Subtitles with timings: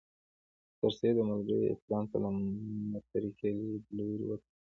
[0.77, 2.29] سرسید او ملګرو یې اسلام ته له
[2.91, 4.57] مترقي لیدلوري وکتل.